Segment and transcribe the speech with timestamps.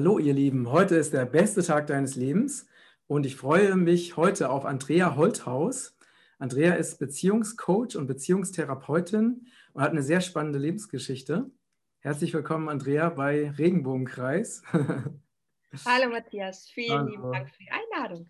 [0.00, 2.66] Hallo ihr Lieben, heute ist der beste Tag deines Lebens
[3.06, 5.94] und ich freue mich heute auf Andrea Holthaus.
[6.38, 11.50] Andrea ist Beziehungscoach und Beziehungstherapeutin und hat eine sehr spannende Lebensgeschichte.
[11.98, 14.62] Herzlich willkommen, Andrea, bei Regenbogenkreis.
[14.72, 17.10] Hallo Matthias, vielen Hallo.
[17.10, 18.26] lieben Dank für die Einladung.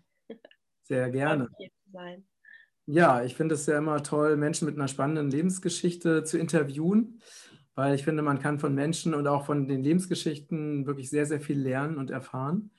[0.83, 1.47] Sehr gerne.
[2.85, 7.21] Ja, ich finde es ja immer toll, Menschen mit einer spannenden Lebensgeschichte zu interviewen
[7.75, 11.41] weil ich finde, man kann von Menschen und auch von den Lebensgeschichten wirklich sehr, sehr
[11.41, 12.71] viel lernen und erfahren.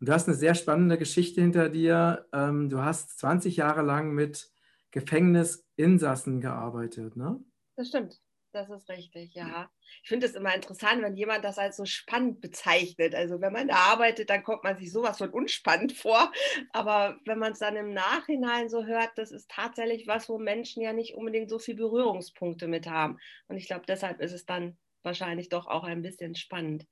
[0.00, 2.26] Und du hast eine sehr spannende Geschichte hinter dir.
[2.32, 4.50] Ähm, du hast 20 Jahre lang mit
[4.90, 7.40] Gefängnisinsassen gearbeitet, ne?
[7.76, 8.20] Das stimmt.
[8.52, 9.70] Das ist richtig, ja.
[10.02, 13.14] Ich finde es immer interessant, wenn jemand das als so spannend bezeichnet.
[13.14, 16.32] Also wenn man da arbeitet, dann kommt man sich sowas von unspannend vor.
[16.72, 20.82] Aber wenn man es dann im Nachhinein so hört, das ist tatsächlich was, wo Menschen
[20.82, 23.18] ja nicht unbedingt so viele Berührungspunkte mit haben.
[23.48, 26.86] Und ich glaube, deshalb ist es dann wahrscheinlich doch auch ein bisschen spannend.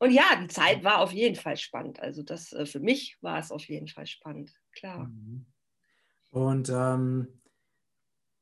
[0.00, 2.00] Und ja, die Zeit war auf jeden Fall spannend.
[2.00, 5.06] Also das äh, für mich war es auf jeden Fall spannend, klar.
[5.06, 5.46] Mhm.
[6.30, 7.40] Und ähm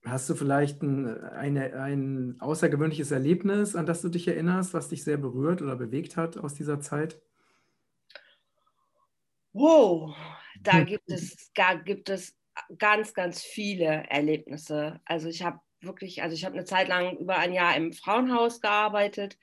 [0.04, 5.04] Hast du vielleicht ein, eine, ein außergewöhnliches Erlebnis, an das du dich erinnerst, was dich
[5.04, 7.20] sehr berührt oder bewegt hat aus dieser Zeit?
[9.52, 10.16] Wow,
[10.60, 12.36] da gibt es, da gibt es
[12.78, 15.00] ganz, ganz viele Erlebnisse.
[15.04, 18.60] Also ich habe wirklich, also ich habe eine Zeit lang über ein Jahr im Frauenhaus
[18.60, 19.38] gearbeitet,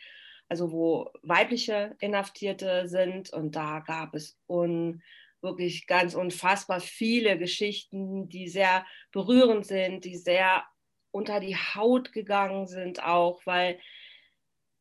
[0.49, 5.03] also wo weibliche Inhaftierte sind und da gab es un,
[5.41, 10.63] wirklich ganz unfassbar viele Geschichten, die sehr berührend sind, die sehr
[11.11, 13.79] unter die Haut gegangen sind auch, weil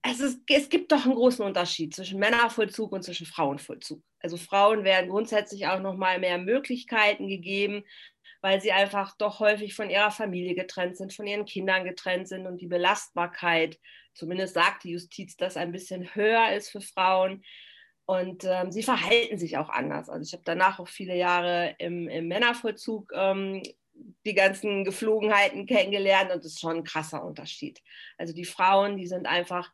[0.02, 4.02] es, ist, es gibt doch einen großen Unterschied zwischen Männervollzug und zwischen Frauenvollzug.
[4.20, 7.84] Also Frauen werden grundsätzlich auch noch mal mehr Möglichkeiten gegeben,
[8.40, 12.46] weil sie einfach doch häufig von ihrer Familie getrennt sind, von ihren Kindern getrennt sind
[12.46, 13.78] und die Belastbarkeit,
[14.14, 17.42] zumindest sagt die Justiz, das ein bisschen höher ist für Frauen.
[18.08, 20.08] Und ähm, sie verhalten sich auch anders.
[20.08, 23.62] Also ich habe danach auch viele Jahre im, im Männervollzug ähm,
[24.24, 27.82] die ganzen Geflogenheiten kennengelernt und das ist schon ein krasser Unterschied.
[28.16, 29.70] Also die Frauen, die sind einfach,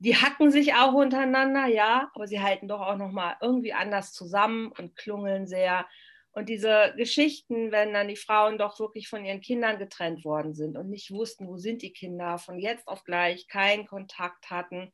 [0.00, 4.14] die hacken sich auch untereinander, ja, aber sie halten doch auch noch mal irgendwie anders
[4.14, 5.86] zusammen und klungeln sehr.
[6.32, 10.76] Und diese Geschichten, wenn dann die Frauen doch wirklich von ihren Kindern getrennt worden sind
[10.76, 14.92] und nicht wussten, wo sind die Kinder, von jetzt auf gleich keinen Kontakt hatten,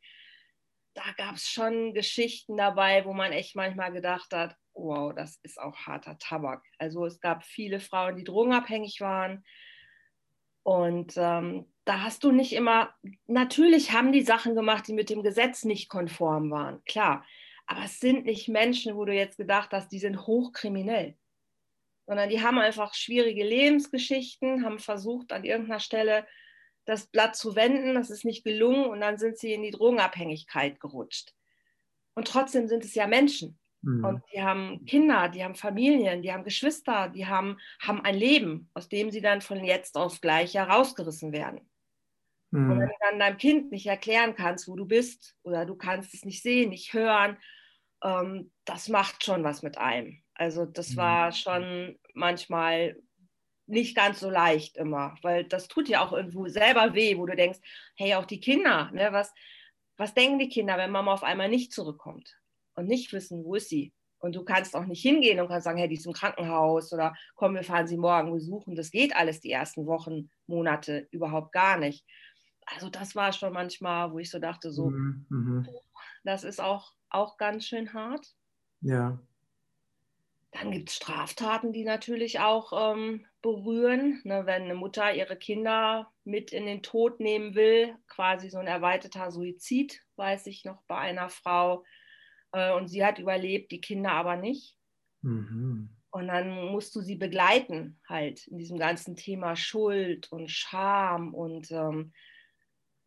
[0.96, 5.60] da gab es schon Geschichten dabei, wo man echt manchmal gedacht hat, wow, das ist
[5.60, 6.64] auch harter Tabak.
[6.78, 9.44] Also es gab viele Frauen, die drogenabhängig waren.
[10.62, 12.94] Und ähm, da hast du nicht immer,
[13.26, 17.24] natürlich haben die Sachen gemacht, die mit dem Gesetz nicht konform waren, klar.
[17.66, 21.16] Aber es sind nicht Menschen, wo du jetzt gedacht hast, die sind hochkriminell.
[22.06, 26.26] Sondern die haben einfach schwierige Lebensgeschichten, haben versucht, an irgendeiner Stelle
[26.86, 27.94] das Blatt zu wenden.
[27.94, 31.34] Das ist nicht gelungen und dann sind sie in die Drogenabhängigkeit gerutscht.
[32.14, 33.58] Und trotzdem sind es ja Menschen.
[33.82, 34.04] Mhm.
[34.04, 38.70] Und die haben Kinder, die haben Familien, die haben Geschwister, die haben, haben ein Leben,
[38.72, 41.60] aus dem sie dann von jetzt auf gleich herausgerissen werden.
[42.50, 42.70] Mhm.
[42.70, 46.14] Und wenn du dann deinem Kind nicht erklären kannst, wo du bist, oder du kannst
[46.14, 47.36] es nicht sehen, nicht hören,
[48.02, 50.22] ähm, das macht schon was mit einem.
[50.34, 50.96] Also das mhm.
[50.96, 52.96] war schon manchmal
[53.66, 57.34] nicht ganz so leicht immer, weil das tut ja auch irgendwo selber weh, wo du
[57.34, 57.58] denkst,
[57.96, 59.32] hey, auch die Kinder, ne, was,
[59.96, 62.36] was denken die Kinder, wenn Mama auf einmal nicht zurückkommt
[62.74, 63.92] und nicht wissen, wo ist sie?
[64.18, 67.14] Und du kannst auch nicht hingehen und kannst sagen, hey, die ist im Krankenhaus oder
[67.34, 68.74] komm, wir fahren sie morgen besuchen.
[68.74, 72.04] Das geht alles die ersten Wochen, Monate überhaupt gar nicht.
[72.64, 75.26] Also das war schon manchmal, wo ich so dachte, so, mhm.
[75.28, 75.68] mhm.
[76.24, 78.26] das ist auch, auch ganz schön hart.
[78.80, 79.18] Ja.
[80.58, 84.20] Dann gibt es Straftaten, die natürlich auch ähm, berühren.
[84.24, 88.66] Ne, wenn eine Mutter ihre Kinder mit in den Tod nehmen will, quasi so ein
[88.66, 91.84] erweiterter Suizid, weiß ich noch bei einer Frau.
[92.52, 94.78] Äh, und sie hat überlebt, die Kinder aber nicht.
[95.20, 95.90] Mhm.
[96.10, 101.70] Und dann musst du sie begleiten, halt in diesem ganzen Thema Schuld und Scham und
[101.70, 102.14] ähm,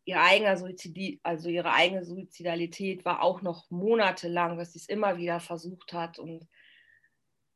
[0.04, 5.16] ihr eigener Suizid, also ihre eigene Suizidalität war auch noch monatelang, dass sie es immer
[5.16, 6.46] wieder versucht hat und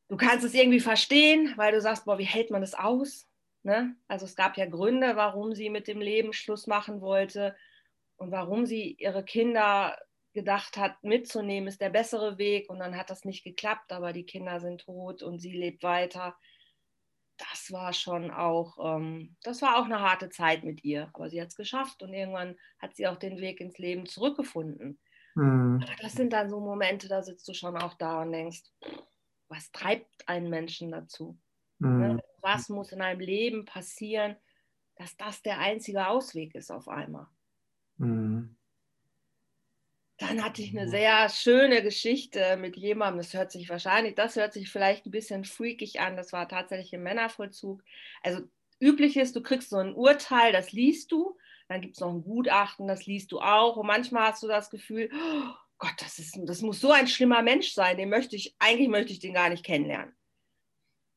[0.09, 3.27] du kannst es irgendwie verstehen, weil du sagst, boah, wie hält man das aus?
[3.63, 3.95] Ne?
[4.07, 7.55] Also es gab ja Gründe, warum sie mit dem Leben Schluss machen wollte
[8.17, 9.97] und warum sie ihre Kinder
[10.33, 12.69] gedacht hat, mitzunehmen, ist der bessere Weg.
[12.69, 16.35] Und dann hat das nicht geklappt, aber die Kinder sind tot und sie lebt weiter.
[17.37, 21.09] Das war schon auch, ähm, das war auch eine harte Zeit mit ihr.
[21.13, 24.99] Aber sie hat es geschafft und irgendwann hat sie auch den Weg ins Leben zurückgefunden.
[25.33, 25.83] Mhm.
[26.01, 28.63] Das sind dann so Momente, da sitzt du schon auch da und denkst,
[29.55, 31.37] was treibt einen Menschen dazu?
[31.79, 32.21] Mhm.
[32.41, 34.35] Was muss in einem Leben passieren,
[34.97, 37.27] dass das der einzige Ausweg ist auf einmal?
[37.97, 38.57] Mhm.
[40.17, 43.19] dann hatte ich eine sehr schöne Geschichte mit jemandem.
[43.19, 46.17] Das hört sich wahrscheinlich, das hört sich vielleicht ein bisschen freakig an.
[46.17, 47.81] Das war tatsächlich im Männervollzug.
[48.21, 48.41] Also
[48.81, 51.37] üblich ist, du kriegst so ein Urteil, das liest du.
[51.69, 53.77] Dann gibt es noch ein Gutachten, das liest du auch.
[53.77, 55.53] Und manchmal hast du das Gefühl, oh
[55.85, 57.97] Gott, das, ist, das muss so ein schlimmer Mensch sein.
[57.97, 60.15] Den möchte ich, eigentlich möchte ich den gar nicht kennenlernen.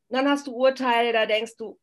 [0.09, 1.81] Und dann hast du Urteile, da denkst du,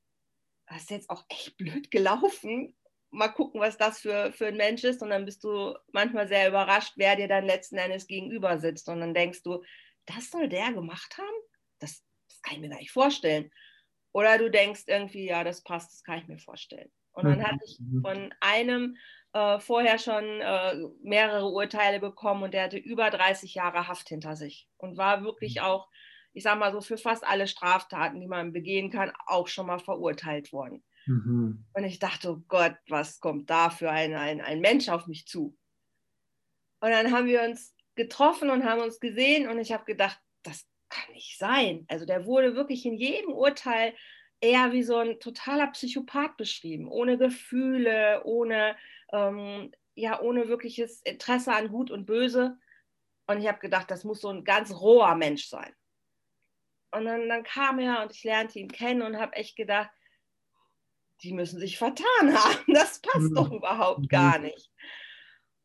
[0.67, 2.75] das ist jetzt auch echt blöd gelaufen
[3.15, 5.01] mal gucken, was das für, für ein Mensch ist.
[5.01, 8.87] Und dann bist du manchmal sehr überrascht, wer dir dann letzten Endes gegenüber sitzt.
[8.89, 9.63] Und dann denkst du,
[10.05, 11.37] das soll der gemacht haben?
[11.79, 13.49] Das, das kann ich mir gar nicht vorstellen.
[14.11, 16.91] Oder du denkst irgendwie, ja, das passt, das kann ich mir vorstellen.
[17.13, 18.01] Und dann hatte ich mhm.
[18.01, 18.97] von einem
[19.35, 24.37] äh, vorher schon äh, mehrere Urteile bekommen und der hatte über 30 Jahre Haft hinter
[24.37, 25.63] sich und war wirklich mhm.
[25.63, 25.89] auch,
[26.31, 29.79] ich sag mal so, für fast alle Straftaten, die man begehen kann, auch schon mal
[29.79, 30.85] verurteilt worden.
[31.05, 31.65] Mhm.
[31.73, 35.27] Und ich dachte, oh Gott, was kommt da für ein, ein, ein Mensch auf mich
[35.27, 35.57] zu?
[36.79, 40.65] Und dann haben wir uns getroffen und haben uns gesehen und ich habe gedacht, das
[40.87, 41.83] kann nicht sein.
[41.89, 43.95] Also der wurde wirklich in jedem Urteil
[44.39, 48.77] eher wie so ein totaler Psychopath beschrieben, ohne Gefühle, ohne,
[49.11, 52.57] ähm, ja, ohne wirkliches Interesse an Gut und Böse.
[53.27, 55.73] Und ich habe gedacht, das muss so ein ganz roher Mensch sein.
[56.91, 59.89] Und dann, dann kam er und ich lernte ihn kennen und habe echt gedacht,
[61.23, 62.63] die müssen sich vertan haben.
[62.73, 63.35] Das passt mhm.
[63.35, 64.07] doch überhaupt mhm.
[64.07, 64.71] gar nicht.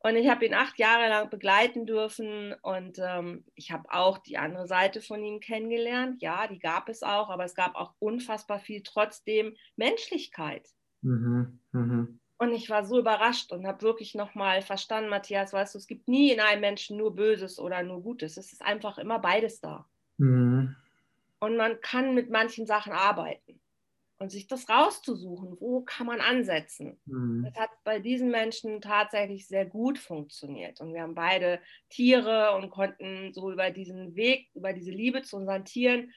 [0.02, 4.38] Und ich habe ihn acht Jahre lang begleiten dürfen und ähm, ich habe auch die
[4.38, 6.22] andere Seite von ihm kennengelernt.
[6.22, 10.66] Ja, die gab es auch, aber es gab auch unfassbar viel trotzdem Menschlichkeit.
[11.02, 11.60] Mhm.
[11.72, 12.19] Mhm.
[12.40, 16.08] Und ich war so überrascht und habe wirklich nochmal verstanden, Matthias, weißt du, es gibt
[16.08, 18.38] nie in einem Menschen nur Böses oder nur Gutes.
[18.38, 19.87] Es ist einfach immer beides da.
[20.16, 20.75] Mhm.
[21.38, 23.60] Und man kann mit manchen Sachen arbeiten
[24.16, 26.98] und sich das rauszusuchen, wo kann man ansetzen.
[27.04, 27.44] Mhm.
[27.44, 30.81] Das hat bei diesen Menschen tatsächlich sehr gut funktioniert.
[30.81, 31.60] Und wir haben beide
[31.90, 36.10] Tiere und konnten so über diesen Weg, über diese Liebe zu unseren Tieren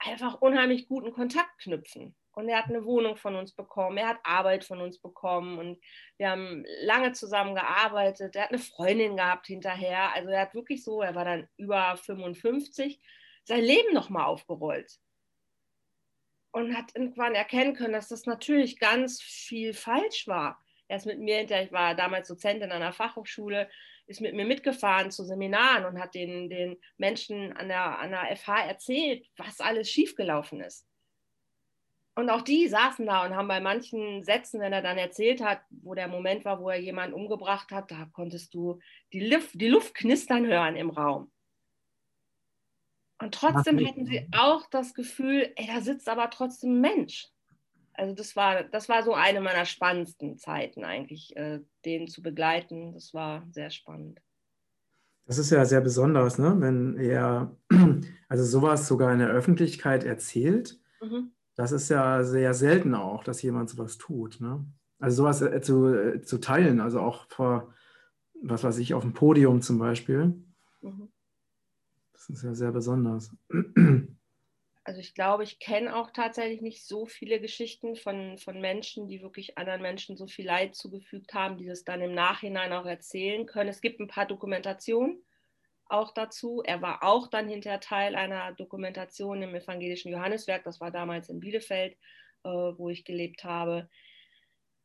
[0.00, 2.16] einfach unheimlich guten Kontakt knüpfen.
[2.38, 5.80] Und er hat eine Wohnung von uns bekommen, er hat Arbeit von uns bekommen und
[6.18, 8.36] wir haben lange zusammen gearbeitet.
[8.36, 10.14] Er hat eine Freundin gehabt hinterher.
[10.14, 13.00] Also er hat wirklich so, er war dann über 55,
[13.42, 15.00] sein Leben nochmal aufgerollt
[16.52, 20.62] und hat irgendwann erkennen können, dass das natürlich ganz viel falsch war.
[20.86, 23.68] Er ist mit mir hinterher, ich war damals Dozent in einer Fachhochschule,
[24.06, 28.36] ist mit mir mitgefahren zu Seminaren und hat den, den Menschen an der, an der
[28.36, 30.88] FH erzählt, was alles schiefgelaufen ist.
[32.18, 35.60] Und auch die saßen da und haben bei manchen Sätzen, wenn er dann erzählt hat,
[35.70, 38.80] wo der Moment war, wo er jemanden umgebracht hat, da konntest du
[39.12, 41.30] die Luft, die Luft knistern hören im Raum.
[43.22, 47.28] Und trotzdem hatten sie auch das Gefühl, ey, da sitzt aber trotzdem ein Mensch.
[47.92, 52.94] Also das war, das war so eine meiner spannendsten Zeiten eigentlich, äh, den zu begleiten.
[52.94, 54.20] Das war sehr spannend.
[55.26, 56.56] Das ist ja sehr besonders, ne?
[56.58, 57.56] wenn er
[58.28, 60.80] also sowas sogar in der Öffentlichkeit erzählt.
[61.00, 61.30] Mhm.
[61.58, 64.40] Das ist ja sehr selten auch, dass jemand sowas tut.
[64.40, 64.64] Ne?
[65.00, 67.74] Also sowas äh, zu, äh, zu teilen, also auch vor,
[68.40, 70.40] was weiß ich, auf dem Podium zum Beispiel.
[70.82, 71.08] Mhm.
[72.12, 73.34] Das ist ja sehr besonders.
[74.84, 79.20] Also ich glaube, ich kenne auch tatsächlich nicht so viele Geschichten von, von Menschen, die
[79.20, 83.46] wirklich anderen Menschen so viel Leid zugefügt haben, die das dann im Nachhinein auch erzählen
[83.46, 83.68] können.
[83.68, 85.22] Es gibt ein paar Dokumentationen
[85.88, 86.62] auch dazu.
[86.64, 91.40] Er war auch dann hinterher Teil einer Dokumentation im evangelischen Johanneswerk, das war damals in
[91.40, 91.94] Bielefeld,
[92.44, 93.88] äh, wo ich gelebt habe.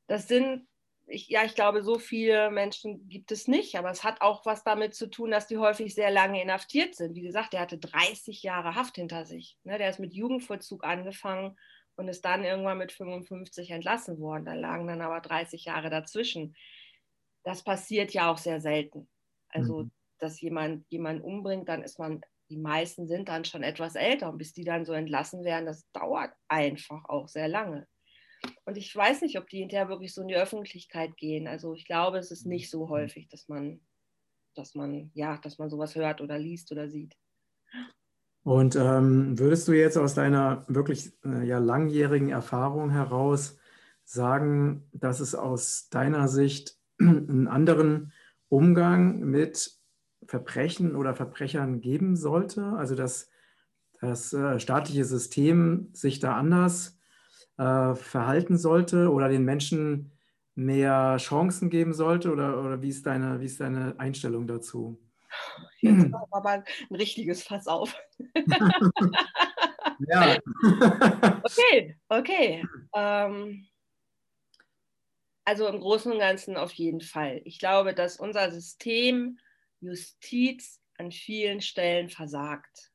[0.07, 0.67] Das sind
[1.07, 4.63] ich, ja, ich glaube, so viele Menschen gibt es nicht, aber es hat auch was
[4.63, 7.15] damit zu tun, dass die häufig sehr lange inhaftiert sind.
[7.15, 9.57] Wie gesagt, der hatte 30 Jahre Haft hinter sich.
[9.63, 9.77] Ne?
[9.77, 11.57] Der ist mit Jugendvollzug angefangen
[11.95, 14.45] und ist dann irgendwann mit 55 entlassen worden.
[14.45, 16.55] Da lagen dann aber 30 Jahre dazwischen.
[17.43, 19.09] Das passiert ja auch sehr selten.
[19.49, 19.91] Also, mhm.
[20.23, 24.37] Dass jemand jemanden umbringt, dann ist man, die meisten sind dann schon etwas älter und
[24.37, 27.87] bis die dann so entlassen werden, das dauert einfach auch sehr lange.
[28.65, 31.47] Und ich weiß nicht, ob die hinterher wirklich so in die Öffentlichkeit gehen.
[31.47, 32.89] Also ich glaube, es ist nicht so mhm.
[32.89, 33.81] häufig, dass man,
[34.55, 37.15] dass man, ja, dass man sowas hört oder liest oder sieht.
[38.43, 43.57] Und ähm, würdest du jetzt aus deiner wirklich äh, ja, langjährigen Erfahrung heraus
[44.03, 48.11] sagen, dass es aus deiner Sicht einen anderen
[48.49, 49.71] Umgang mit
[50.27, 52.63] Verbrechen oder Verbrechern geben sollte?
[52.77, 53.29] Also dass
[54.01, 56.99] das äh, staatliche System sich da anders
[57.57, 60.11] äh, verhalten sollte oder den Menschen
[60.55, 62.31] mehr Chancen geben sollte?
[62.31, 64.99] Oder, oder wie, ist deine, wie ist deine Einstellung dazu?
[65.81, 67.95] Jetzt machen wir mal ein richtiges Fass auf.
[70.07, 70.37] ja.
[71.43, 72.63] okay, okay.
[72.95, 73.67] Ähm,
[75.45, 77.41] also im Großen und Ganzen auf jeden Fall.
[77.45, 79.37] Ich glaube, dass unser System
[79.83, 82.91] Justiz an vielen Stellen versagt.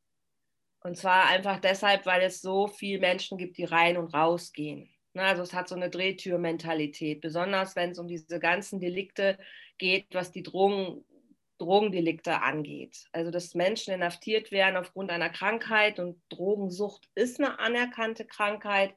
[0.81, 4.89] Und zwar einfach deshalb, weil es so viele Menschen gibt, die rein und raus gehen.
[5.15, 9.39] Ne, also es hat so eine Drehtürmentalität, besonders wenn es um diese ganzen Delikte
[9.79, 11.05] geht, was die Drogen,
[11.59, 13.07] Drogendelikte angeht.
[13.13, 18.95] Also dass Menschen inhaftiert werden aufgrund einer Krankheit und Drogensucht ist eine anerkannte Krankheit,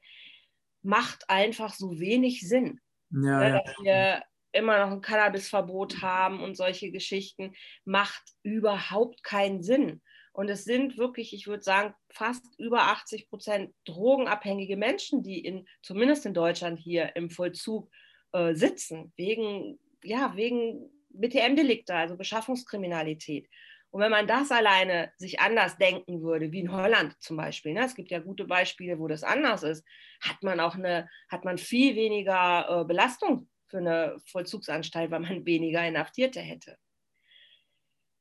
[0.84, 2.80] macht einfach so wenig Sinn.
[3.10, 3.62] Ja, ne, ja.
[3.64, 7.54] Dass wir immer noch ein Cannabisverbot haben und solche Geschichten,
[7.86, 10.02] macht überhaupt keinen Sinn.
[10.34, 15.68] Und es sind wirklich, ich würde sagen, fast über 80 Prozent drogenabhängige Menschen, die in,
[15.82, 17.90] zumindest in Deutschland hier im Vollzug
[18.32, 23.50] äh, sitzen, wegen, ja, wegen BTM-Delikte, also Beschaffungskriminalität.
[23.90, 27.84] Und wenn man das alleine sich anders denken würde, wie in Holland zum Beispiel, ne,
[27.84, 29.86] es gibt ja gute Beispiele, wo das anders ist,
[30.22, 35.46] hat man auch eine, hat man viel weniger äh, Belastung für eine Vollzugsanstalt, weil man
[35.46, 36.78] weniger Inhaftierte hätte.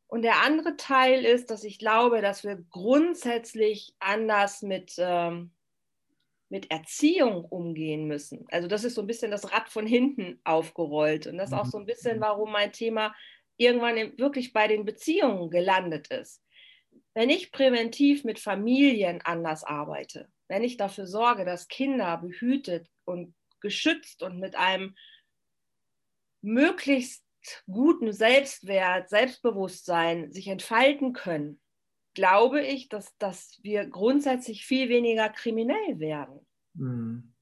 [0.07, 5.53] Und der andere Teil ist, dass ich glaube, dass wir grundsätzlich anders mit, ähm,
[6.49, 8.45] mit Erziehung umgehen müssen.
[8.51, 11.29] Also das ist so ein bisschen das Rad von hinten aufgerollt.
[11.29, 12.23] Und das ist auch so ein bisschen, mhm.
[12.23, 13.15] warum mein Thema
[13.57, 16.43] irgendwann wirklich bei den Beziehungen gelandet ist.
[17.15, 23.35] Wenn ich präventiv mit Familien anders arbeite, wenn ich dafür sorge, dass Kinder behütet und
[23.61, 24.97] geschützt und mit einem
[26.43, 27.25] möglichst
[27.67, 31.61] guten Selbstwert, Selbstbewusstsein sich entfalten können,
[32.15, 36.47] glaube ich, dass, dass wir grundsätzlich viel weniger kriminell werden.
[36.75, 37.35] Mhm.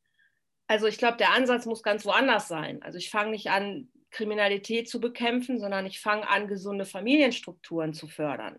[0.67, 2.83] Also ich glaube, der Ansatz muss ganz woanders sein.
[2.83, 8.09] Also ich fange nicht an, Kriminalität zu bekämpfen, sondern ich fange an, gesunde Familienstrukturen zu
[8.09, 8.59] fördern,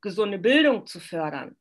[0.00, 1.56] gesunde Bildung zu fördern,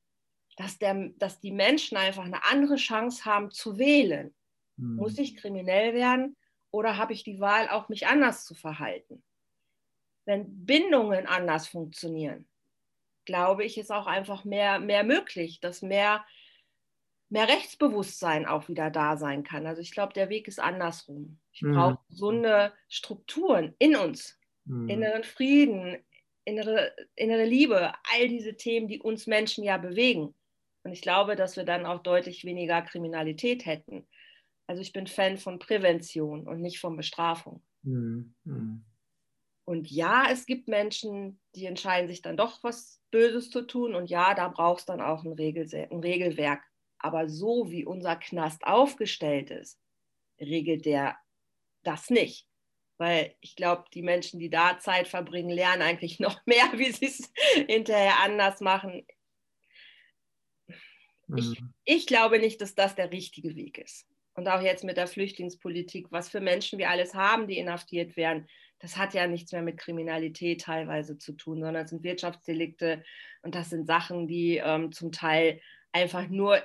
[0.57, 4.33] dass, der, dass die Menschen einfach eine andere Chance haben zu wählen.
[4.77, 4.95] Mhm.
[4.95, 6.37] Muss ich kriminell werden?
[6.71, 9.23] Oder habe ich die Wahl, auch mich anders zu verhalten?
[10.25, 12.47] Wenn Bindungen anders funktionieren,
[13.25, 16.25] glaube ich, ist auch einfach mehr, mehr möglich, dass mehr,
[17.29, 19.67] mehr Rechtsbewusstsein auch wieder da sein kann.
[19.67, 21.39] Also ich glaube, der Weg ist andersrum.
[21.51, 21.73] Ich mhm.
[21.73, 24.89] brauche gesunde Strukturen in uns, mhm.
[24.89, 25.97] inneren Frieden,
[26.45, 30.33] innere, innere Liebe, all diese Themen, die uns Menschen ja bewegen.
[30.83, 34.07] Und ich glaube, dass wir dann auch deutlich weniger Kriminalität hätten.
[34.67, 37.63] Also ich bin Fan von Prävention und nicht von Bestrafung.
[37.83, 38.35] Mhm.
[38.43, 38.85] Mhm.
[39.63, 43.95] Und ja, es gibt Menschen, die entscheiden sich dann doch was Böses zu tun.
[43.95, 46.61] Und ja, da braucht es dann auch ein, Regel, ein Regelwerk.
[46.99, 49.79] Aber so wie unser Knast aufgestellt ist,
[50.39, 51.17] regelt der
[51.83, 52.47] das nicht.
[52.97, 57.05] Weil ich glaube, die Menschen, die da Zeit verbringen, lernen eigentlich noch mehr, wie sie
[57.05, 57.31] es
[57.67, 59.05] hinterher anders machen.
[61.35, 61.73] Ich, mhm.
[61.83, 64.07] ich glaube nicht, dass das der richtige Weg ist
[64.37, 68.47] und auch jetzt mit der Flüchtlingspolitik, was für Menschen wir alles haben, die inhaftiert werden,
[68.79, 73.03] das hat ja nichts mehr mit Kriminalität teilweise zu tun, sondern es sind Wirtschaftsdelikte
[73.41, 75.59] und das sind Sachen, die ähm, zum Teil
[75.91, 76.59] einfach nur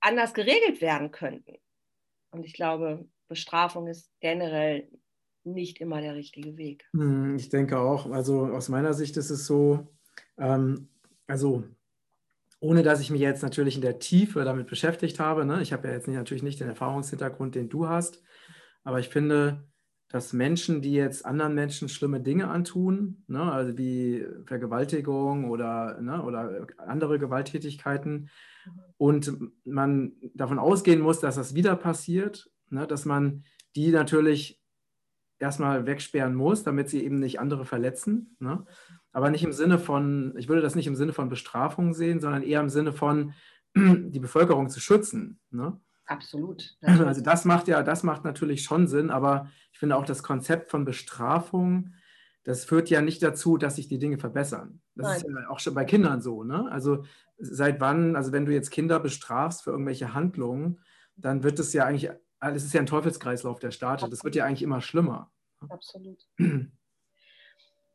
[0.00, 1.56] anders geregelt werden könnten.
[2.30, 4.88] Und ich glaube, Bestrafung ist generell
[5.42, 6.86] nicht immer der richtige Weg.
[6.92, 8.08] Hm, ich denke auch.
[8.10, 9.88] Also aus meiner Sicht ist es so,
[10.38, 10.88] ähm,
[11.26, 11.64] also
[12.64, 15.44] ohne dass ich mich jetzt natürlich in der Tiefe damit beschäftigt habe.
[15.44, 15.60] Ne?
[15.60, 18.22] Ich habe ja jetzt nicht, natürlich nicht den Erfahrungshintergrund, den du hast,
[18.84, 19.68] aber ich finde,
[20.08, 26.22] dass Menschen, die jetzt anderen Menschen schlimme Dinge antun, ne, also wie Vergewaltigung oder, ne,
[26.22, 28.30] oder andere Gewalttätigkeiten,
[28.96, 33.44] und man davon ausgehen muss, dass das wieder passiert, ne, dass man
[33.76, 34.62] die natürlich
[35.38, 38.36] erstmal wegsperren muss, damit sie eben nicht andere verletzen.
[38.38, 38.64] Ne?
[39.14, 42.42] aber nicht im Sinne von, ich würde das nicht im Sinne von Bestrafung sehen, sondern
[42.42, 43.32] eher im Sinne von
[43.76, 45.40] die Bevölkerung zu schützen.
[45.50, 45.80] Ne?
[46.04, 46.76] Absolut.
[46.82, 50.70] Also das macht ja, das macht natürlich schon Sinn, aber ich finde auch das Konzept
[50.70, 51.94] von Bestrafung,
[52.42, 54.82] das führt ja nicht dazu, dass sich die Dinge verbessern.
[54.96, 55.16] Das Nein.
[55.16, 56.42] ist ja auch schon bei Kindern so.
[56.42, 56.70] Ne?
[56.70, 57.04] Also
[57.38, 60.80] seit wann, also wenn du jetzt Kinder bestrafst für irgendwelche Handlungen,
[61.16, 62.10] dann wird es ja eigentlich,
[62.40, 64.12] es ist ja ein Teufelskreislauf, der startet.
[64.12, 65.30] Das wird ja eigentlich immer schlimmer.
[65.68, 66.26] Absolut.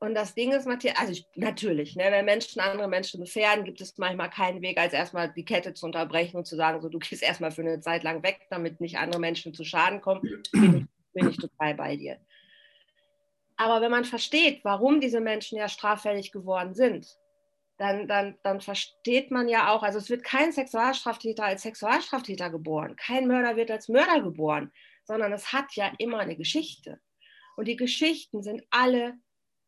[0.01, 3.81] Und das Ding ist, Matthias, also ich, natürlich, ne, wenn Menschen andere Menschen gefährden, gibt
[3.81, 6.99] es manchmal keinen Weg, als erstmal die Kette zu unterbrechen und zu sagen, so du
[6.99, 10.21] gehst erstmal für eine Zeit lang weg, damit nicht andere Menschen zu Schaden kommen.
[10.21, 12.17] Bin ich, bin ich total bei dir.
[13.57, 17.17] Aber wenn man versteht, warum diese Menschen ja straffällig geworden sind,
[17.79, 22.97] dann, dann, dann versteht man ja auch, also es wird kein Sexualstraftäter als Sexualstraftäter geboren,
[22.97, 24.71] kein Mörder wird als Mörder geboren,
[25.05, 26.99] sondern es hat ja immer eine Geschichte.
[27.55, 29.17] Und die Geschichten sind alle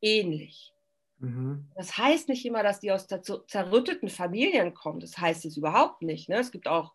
[0.01, 0.73] ähnlich.
[1.19, 1.71] Mhm.
[1.75, 4.99] Das heißt nicht immer, dass die aus zerrütteten Familien kommen.
[4.99, 6.27] Das heißt es überhaupt nicht.
[6.27, 6.39] Ne?
[6.39, 6.93] Es gibt auch,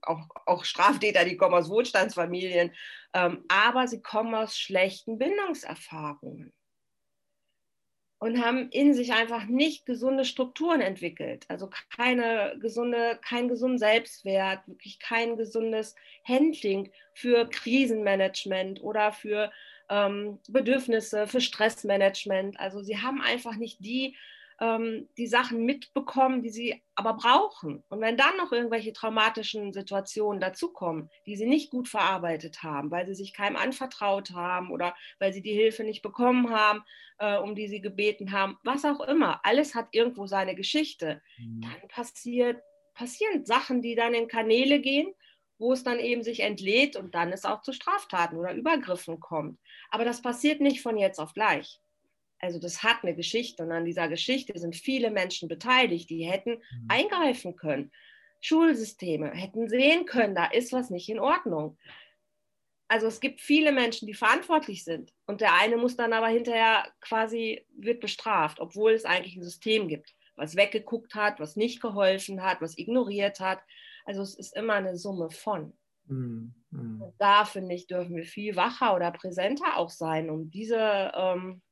[0.00, 2.72] auch, auch Straftäter, die kommen aus Wohlstandsfamilien,
[3.12, 6.54] ähm, aber sie kommen aus schlechten Bindungserfahrungen.
[8.24, 11.44] Und haben in sich einfach nicht gesunde Strukturen entwickelt.
[11.48, 15.94] Also keine gesunde, keinen gesunden Selbstwert, wirklich kein gesundes
[16.26, 19.52] Handling für Krisenmanagement oder für
[19.90, 22.58] ähm, Bedürfnisse, für Stressmanagement.
[22.58, 24.16] Also sie haben einfach nicht die
[24.60, 27.82] ähm, die Sachen mitbekommen, die sie aber brauchen.
[27.88, 33.06] Und wenn dann noch irgendwelche traumatischen Situationen dazukommen, die sie nicht gut verarbeitet haben, weil
[33.06, 36.82] sie sich keinem anvertraut haben oder weil sie die Hilfe nicht bekommen haben,
[37.18, 41.62] äh, um die sie gebeten haben, was auch immer, alles hat irgendwo seine Geschichte, mhm.
[41.62, 42.62] dann passiert,
[42.94, 45.12] passieren Sachen, die dann in Kanäle gehen,
[45.58, 49.58] wo es dann eben sich entlädt und dann es auch zu Straftaten oder Übergriffen kommt.
[49.90, 51.80] Aber das passiert nicht von jetzt auf gleich
[52.44, 56.50] also das hat eine Geschichte und an dieser Geschichte sind viele Menschen beteiligt, die hätten
[56.50, 56.88] mhm.
[56.88, 57.90] eingreifen können.
[58.42, 61.78] Schulsysteme hätten sehen können, da ist was nicht in Ordnung.
[62.86, 66.86] Also es gibt viele Menschen, die verantwortlich sind und der eine muss dann aber hinterher
[67.00, 72.42] quasi wird bestraft, obwohl es eigentlich ein System gibt, was weggeguckt hat, was nicht geholfen
[72.42, 73.60] hat, was ignoriert hat.
[74.04, 75.72] Also es ist immer eine Summe von.
[76.06, 76.54] Mhm.
[76.70, 77.00] mhm.
[77.00, 81.62] Und da finde ich, dürfen wir viel wacher oder präsenter auch sein, um diese ähm,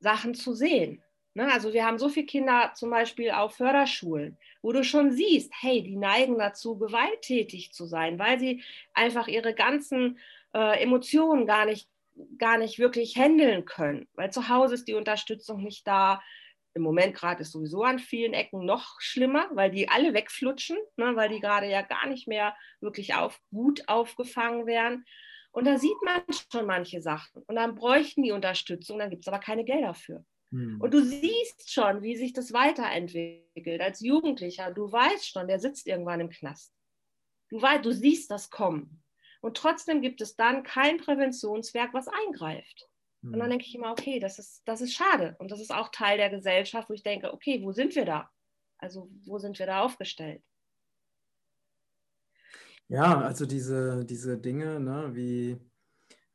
[0.00, 1.02] Sachen zu sehen.
[1.34, 1.52] Ne?
[1.52, 5.82] Also wir haben so viele Kinder zum Beispiel auf Förderschulen, wo du schon siehst, hey,
[5.82, 8.62] die neigen dazu, gewalttätig zu sein, weil sie
[8.92, 10.18] einfach ihre ganzen
[10.52, 11.88] äh, Emotionen gar nicht,
[12.38, 16.20] gar nicht wirklich handeln können, weil zu Hause ist die Unterstützung nicht da.
[16.74, 21.14] Im Moment gerade ist sowieso an vielen Ecken noch schlimmer, weil die alle wegflutschen, ne,
[21.14, 25.04] weil die gerade ja gar nicht mehr wirklich auf, gut aufgefangen werden.
[25.50, 27.42] Und da sieht man schon manche Sachen.
[27.46, 30.24] Und dann bräuchten die Unterstützung, dann gibt es aber keine Gelder für.
[30.50, 30.80] Hm.
[30.80, 33.80] Und du siehst schon, wie sich das weiterentwickelt.
[33.80, 36.72] Als Jugendlicher, du weißt schon, der sitzt irgendwann im Knast.
[37.50, 39.02] Du, weißt, du siehst das kommen.
[39.40, 42.88] Und trotzdem gibt es dann kein Präventionswerk, was eingreift.
[43.22, 43.32] Hm.
[43.32, 43.50] Und dann hm.
[43.50, 45.36] denke ich immer, okay, das ist, das ist schade.
[45.38, 48.30] Und das ist auch Teil der Gesellschaft, wo ich denke, okay, wo sind wir da?
[48.78, 50.42] Also wo sind wir da aufgestellt?
[52.88, 55.58] Ja, also diese, diese Dinge, ne, wie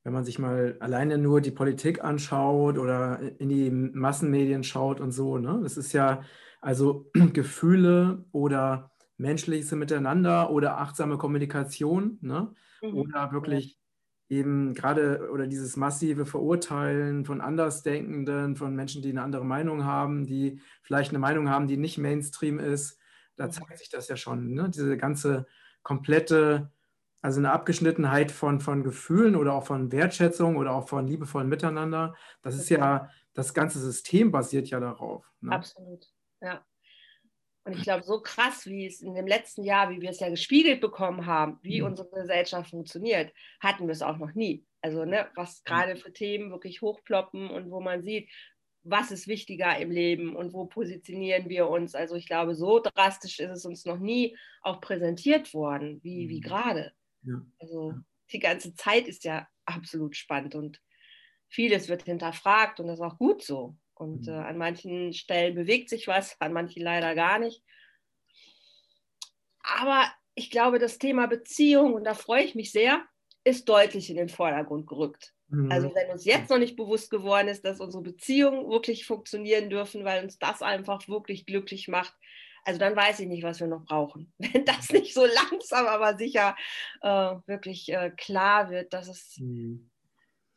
[0.03, 5.11] wenn man sich mal alleine nur die Politik anschaut oder in die Massenmedien schaut und
[5.11, 6.23] so, ne, das ist ja
[6.61, 12.97] also Gefühle oder menschliches Miteinander oder achtsame Kommunikation, ne, mhm.
[12.97, 13.79] oder wirklich
[14.29, 20.25] eben gerade oder dieses massive Verurteilen von Andersdenkenden, von Menschen, die eine andere Meinung haben,
[20.25, 22.99] die vielleicht eine Meinung haben, die nicht Mainstream ist,
[23.37, 23.51] da mhm.
[23.51, 24.69] zeigt sich das ja schon, ne?
[24.69, 25.47] diese ganze
[25.83, 26.71] komplette,
[27.21, 32.15] also eine Abgeschnittenheit von, von Gefühlen oder auch von Wertschätzung oder auch von liebevollen Miteinander.
[32.41, 35.25] Das ist ja, das ganze System basiert ja darauf.
[35.41, 35.51] Ne?
[35.51, 36.07] Absolut,
[36.41, 36.65] ja.
[37.65, 40.29] Und ich glaube, so krass, wie es in dem letzten Jahr, wie wir es ja
[40.29, 41.87] gespiegelt bekommen haben, wie mhm.
[41.87, 44.65] unsere Gesellschaft funktioniert, hatten wir es auch noch nie.
[44.81, 48.29] Also, ne, was gerade für Themen wirklich hochploppen und wo man sieht,
[48.83, 51.95] was ist wichtiger im Leben und wo positionieren wir uns.
[51.95, 56.39] Also ich glaube, so drastisch ist es uns noch nie auch präsentiert worden, wie, wie
[56.39, 56.43] mhm.
[56.43, 56.93] gerade.
[57.23, 57.41] Ja.
[57.59, 57.93] Also
[58.31, 60.81] die ganze Zeit ist ja absolut spannend und
[61.47, 63.75] vieles wird hinterfragt und das ist auch gut so.
[63.93, 64.33] Und mhm.
[64.33, 67.63] äh, an manchen Stellen bewegt sich was, an manchen leider gar nicht.
[69.59, 73.05] Aber ich glaube, das Thema Beziehung, und da freue ich mich sehr,
[73.43, 75.33] ist deutlich in den Vordergrund gerückt.
[75.69, 75.95] Also mhm.
[75.95, 80.23] wenn uns jetzt noch nicht bewusst geworden ist, dass unsere Beziehungen wirklich funktionieren dürfen, weil
[80.23, 82.15] uns das einfach wirklich glücklich macht,
[82.65, 84.33] also dann weiß ich nicht, was wir noch brauchen.
[84.39, 86.55] Wenn das nicht so langsam, aber sicher
[87.01, 89.89] äh, wirklich äh, klar wird, dass es mhm.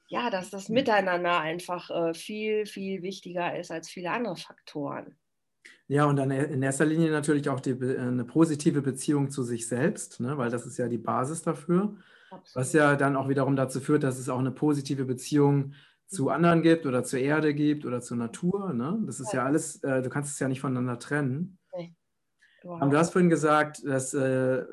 [0.09, 5.19] ja, dass das Miteinander einfach äh, viel, viel wichtiger ist als viele andere Faktoren.
[5.89, 10.21] Ja, und dann in erster Linie natürlich auch die, eine positive Beziehung zu sich selbst,
[10.21, 11.97] ne, weil das ist ja die Basis dafür.
[12.31, 12.55] Absolut.
[12.55, 15.75] Was ja dann auch wiederum dazu führt, dass es auch eine positive Beziehung
[16.07, 16.29] zu mhm.
[16.31, 18.73] anderen gibt oder zur Erde gibt oder zur Natur.
[18.73, 18.99] Ne?
[19.07, 21.59] Das ist ja, ja alles, äh, du kannst es ja nicht voneinander trennen.
[21.77, 21.95] Nee.
[22.63, 22.89] Wow.
[22.91, 24.65] Du hast vorhin gesagt, dass, äh,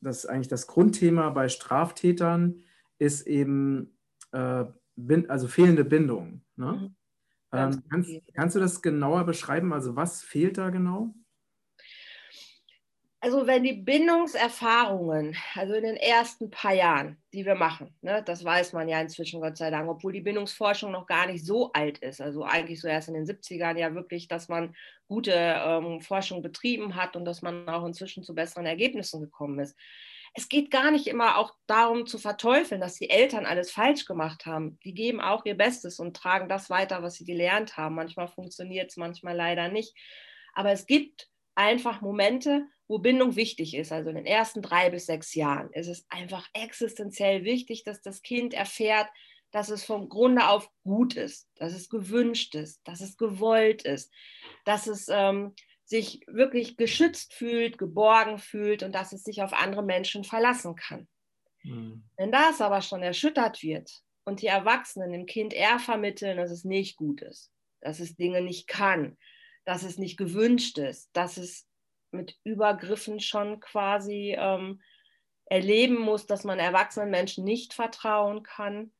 [0.00, 2.62] dass eigentlich das Grundthema bei Straftätern
[2.98, 3.98] ist eben
[4.32, 4.64] äh,
[5.28, 6.42] also fehlende Bindung.
[6.56, 6.72] Ne?
[6.72, 6.96] Mhm.
[7.52, 9.72] Ähm, kannst, kannst du das genauer beschreiben?
[9.72, 11.14] Also was fehlt da genau?
[13.26, 18.44] Also wenn die Bindungserfahrungen, also in den ersten paar Jahren, die wir machen, ne, das
[18.44, 21.98] weiß man ja inzwischen Gott sei Dank, obwohl die Bindungsforschung noch gar nicht so alt
[21.98, 24.76] ist, also eigentlich so erst in den 70ern ja wirklich, dass man
[25.08, 29.76] gute ähm, Forschung betrieben hat und dass man auch inzwischen zu besseren Ergebnissen gekommen ist.
[30.34, 34.46] Es geht gar nicht immer auch darum zu verteufeln, dass die Eltern alles falsch gemacht
[34.46, 34.78] haben.
[34.84, 37.96] Die geben auch ihr Bestes und tragen das weiter, was sie gelernt haben.
[37.96, 39.96] Manchmal funktioniert es, manchmal leider nicht.
[40.54, 45.06] Aber es gibt einfach Momente, wo Bindung wichtig ist, also in den ersten drei bis
[45.06, 49.08] sechs Jahren, ist es einfach existenziell wichtig, dass das Kind erfährt,
[49.50, 54.12] dass es vom Grunde auf gut ist, dass es gewünscht ist, dass es gewollt ist,
[54.64, 59.84] dass es ähm, sich wirklich geschützt fühlt, geborgen fühlt und dass es sich auf andere
[59.84, 61.08] Menschen verlassen kann.
[61.62, 62.04] Mhm.
[62.16, 63.90] Wenn das aber schon erschüttert wird
[64.24, 68.42] und die Erwachsenen dem Kind eher vermitteln, dass es nicht gut ist, dass es Dinge
[68.42, 69.16] nicht kann,
[69.64, 71.66] dass es nicht gewünscht ist, dass es
[72.10, 74.80] mit Übergriffen schon quasi ähm,
[75.46, 78.92] erleben muss, dass man erwachsenen Menschen nicht vertrauen kann,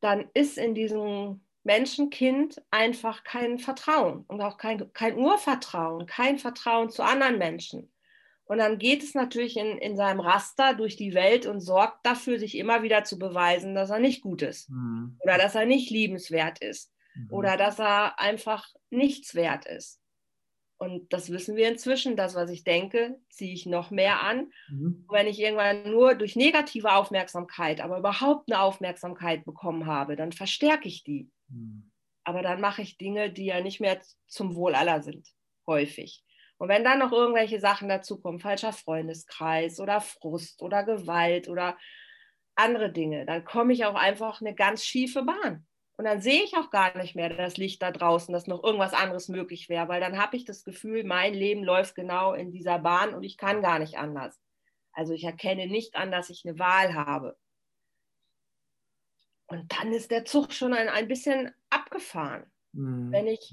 [0.00, 6.90] dann ist in diesem Menschenkind einfach kein Vertrauen und auch kein, kein Urvertrauen, kein Vertrauen
[6.90, 7.92] zu anderen Menschen.
[8.44, 12.38] Und dann geht es natürlich in, in seinem Raster durch die Welt und sorgt dafür,
[12.38, 15.18] sich immer wieder zu beweisen, dass er nicht gut ist mhm.
[15.20, 17.28] oder dass er nicht liebenswert ist mhm.
[17.30, 20.00] oder dass er einfach nichts wert ist.
[20.78, 22.16] Und das wissen wir inzwischen.
[22.16, 24.52] Das, was ich denke, ziehe ich noch mehr an.
[24.68, 25.04] Mhm.
[25.10, 30.86] wenn ich irgendwann nur durch negative Aufmerksamkeit, aber überhaupt eine Aufmerksamkeit bekommen habe, dann verstärke
[30.86, 31.30] ich die.
[31.48, 31.90] Mhm.
[32.24, 35.28] Aber dann mache ich Dinge, die ja nicht mehr zum Wohl aller sind,
[35.66, 36.22] häufig.
[36.58, 41.76] Und wenn dann noch irgendwelche Sachen dazukommen, falscher Freundeskreis oder Frust oder Gewalt oder
[42.54, 45.66] andere Dinge, dann komme ich auch einfach eine ganz schiefe Bahn.
[45.98, 48.94] Und dann sehe ich auch gar nicht mehr das Licht da draußen, dass noch irgendwas
[48.94, 52.78] anderes möglich wäre, weil dann habe ich das Gefühl, mein Leben läuft genau in dieser
[52.78, 54.40] Bahn und ich kann gar nicht anders.
[54.92, 57.36] Also ich erkenne nicht an, dass ich eine Wahl habe.
[59.48, 62.48] Und dann ist der Zug schon ein, ein bisschen abgefahren.
[62.74, 63.10] Mhm.
[63.10, 63.52] Wenn ich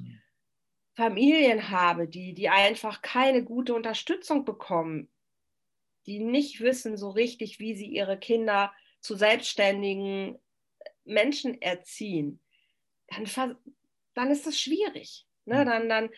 [0.95, 5.09] Familien habe, die, die einfach keine gute Unterstützung bekommen,
[6.05, 10.37] die nicht wissen so richtig, wie sie ihre Kinder zu selbstständigen
[11.05, 12.41] Menschen erziehen,
[13.07, 13.57] dann,
[14.13, 15.25] dann ist es schwierig.
[15.45, 15.61] Ne?
[15.61, 15.65] Mhm.
[15.65, 16.09] Dann, dann,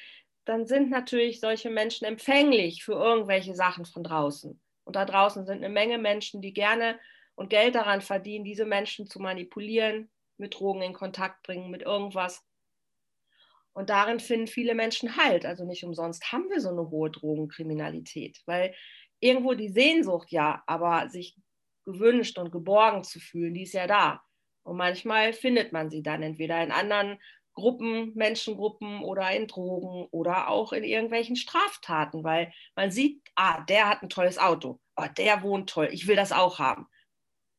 [0.46, 4.60] dann sind natürlich solche Menschen empfänglich für irgendwelche Sachen von draußen.
[4.86, 7.00] Und da draußen sind eine Menge Menschen, die gerne
[7.36, 12.44] und Geld daran verdienen, diese Menschen zu manipulieren, mit Drogen in Kontakt bringen, mit irgendwas.
[13.74, 15.46] Und darin finden viele Menschen Halt.
[15.46, 18.74] Also nicht umsonst haben wir so eine hohe Drogenkriminalität, weil
[19.20, 21.36] irgendwo die Sehnsucht ja, aber sich
[21.86, 24.24] gewünscht und geborgen zu fühlen, die ist ja da.
[24.68, 27.20] Und manchmal findet man sie dann entweder in anderen
[27.54, 33.88] Gruppen, Menschengruppen oder in Drogen oder auch in irgendwelchen Straftaten, weil man sieht, ah, der
[33.88, 36.86] hat ein tolles Auto, oh, der wohnt toll, ich will das auch haben.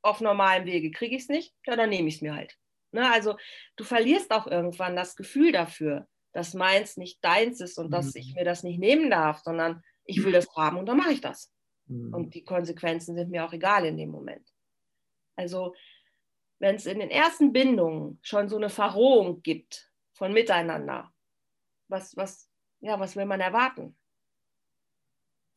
[0.03, 2.59] Auf normalem Wege kriege ich es nicht, ja, dann nehme ich es mir halt.
[2.93, 3.11] Ne?
[3.11, 3.37] Also
[3.77, 7.93] du verlierst auch irgendwann das Gefühl dafür, dass meins nicht deins ist und mhm.
[7.93, 11.13] dass ich mir das nicht nehmen darf, sondern ich will das haben und dann mache
[11.13, 11.51] ich das.
[11.87, 12.13] Mhm.
[12.13, 14.47] Und die Konsequenzen sind mir auch egal in dem Moment.
[15.37, 15.75] Also
[16.59, 21.13] wenn es in den ersten Bindungen schon so eine Verrohung gibt von Miteinander,
[21.89, 23.97] was, was, ja, was will man erwarten?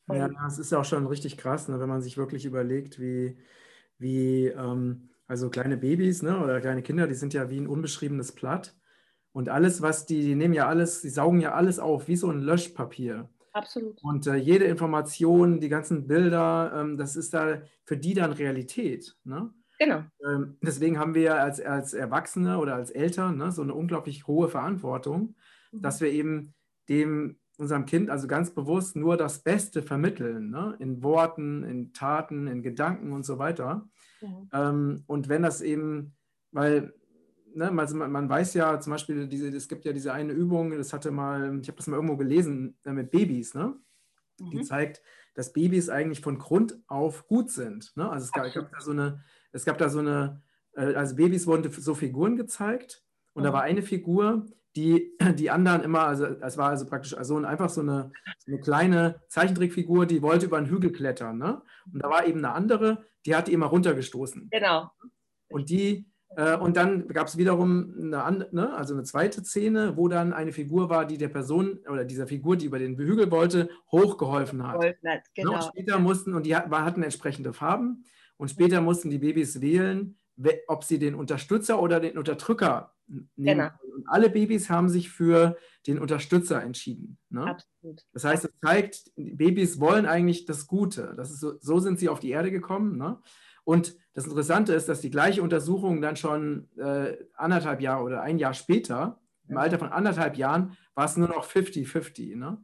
[0.07, 2.99] Und ja, das ist ja auch schon richtig krass, ne, wenn man sich wirklich überlegt,
[2.99, 3.37] wie,
[3.97, 8.33] wie ähm, also kleine Babys ne, oder kleine Kinder, die sind ja wie ein unbeschriebenes
[8.33, 8.75] Blatt.
[9.33, 12.29] Und alles, was die, die nehmen ja alles, die saugen ja alles auf, wie so
[12.29, 13.29] ein Löschpapier.
[13.53, 14.01] Absolut.
[14.03, 19.15] Und äh, jede Information, die ganzen Bilder, ähm, das ist da für die dann Realität.
[19.23, 19.53] Ne?
[19.81, 20.03] Genau.
[20.23, 24.47] Ähm, deswegen haben wir als, als Erwachsene oder als Eltern ne, so eine unglaublich hohe
[24.47, 25.35] Verantwortung,
[25.71, 25.81] mhm.
[25.81, 26.53] dass wir eben
[26.87, 30.75] dem unserem Kind also ganz bewusst nur das Beste vermitteln, ne?
[30.79, 33.89] in Worten, in Taten, in Gedanken und so weiter.
[34.21, 34.49] Mhm.
[34.53, 36.15] Ähm, und wenn das eben,
[36.51, 36.93] weil
[37.55, 40.77] ne, also man, man, weiß ja zum Beispiel, diese, es gibt ja diese eine Übung,
[40.77, 43.75] das hatte mal, ich habe das mal irgendwo gelesen, äh, mit Babys, ne?
[44.39, 44.51] Mhm.
[44.51, 45.01] die zeigt,
[45.33, 47.95] dass Babys eigentlich von Grund auf gut sind.
[47.95, 48.07] Ne?
[48.07, 50.41] Also es gab, gab da so eine es gab da so eine,
[50.73, 53.45] äh, also Babys wurden so Figuren gezeigt und mhm.
[53.45, 57.69] da war eine Figur, die die anderen immer, also es war also praktisch also einfach
[57.69, 61.37] so eine, so eine kleine Zeichentrickfigur, die wollte über einen Hügel klettern.
[61.37, 61.61] Ne?
[61.91, 64.49] Und da war eben eine andere, die hat die immer runtergestoßen.
[64.51, 64.89] Genau.
[65.49, 70.07] Und die, äh, und dann gab es wiederum eine, ne, also eine zweite Szene, wo
[70.07, 73.69] dann eine Figur war, die der Person oder dieser Figur, die über den Hügel wollte,
[73.91, 74.79] hochgeholfen hat.
[74.79, 75.53] Geholfen hat ne, genau.
[75.55, 78.05] Und später mussten, und die hatten entsprechende Farben.
[78.41, 80.17] Und später mussten die Babys wählen,
[80.65, 83.27] ob sie den Unterstützer oder den Unterdrücker nehmen.
[83.35, 83.69] Genau.
[83.95, 87.19] Und alle Babys haben sich für den Unterstützer entschieden.
[87.29, 87.45] Ne?
[87.45, 88.01] Absolut.
[88.13, 91.13] Das heißt, es zeigt, Babys wollen eigentlich das Gute.
[91.15, 92.97] Das ist so, so sind sie auf die Erde gekommen.
[92.97, 93.19] Ne?
[93.63, 98.39] Und das Interessante ist, dass die gleiche Untersuchung dann schon äh, anderthalb Jahre oder ein
[98.39, 102.37] Jahr später, im Alter von anderthalb Jahren, war es nur noch 50-50.
[102.37, 102.57] Ne?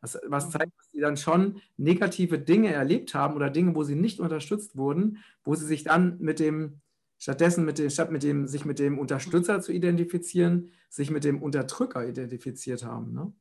[0.00, 3.96] Was, was zeigt, dass sie dann schon negative Dinge erlebt haben oder Dinge, wo sie
[3.96, 6.80] nicht unterstützt wurden, wo sie sich dann mit dem,
[7.18, 11.42] stattdessen mit dem, statt mit dem, sich mit dem Unterstützer zu identifizieren, sich mit dem
[11.42, 13.14] Unterdrücker identifiziert haben.
[13.14, 13.32] Ne?